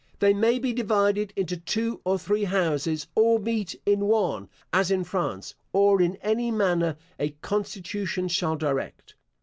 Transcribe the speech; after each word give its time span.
They 0.17 0.33
may 0.33 0.57
be 0.57 0.73
divided 0.73 1.31
into 1.35 1.57
two 1.57 2.01
or 2.03 2.17
three 2.17 2.45
houses, 2.45 3.05
or 3.13 3.37
meet 3.37 3.79
in 3.85 3.99
one, 4.07 4.49
as 4.73 4.89
in 4.89 5.03
France, 5.03 5.53
or 5.73 6.01
in 6.01 6.15
any 6.23 6.49
manner 6.49 6.97
a 7.19 7.29
constitution 7.43 8.27
shall 8.27 8.55
direct. 8.55 9.13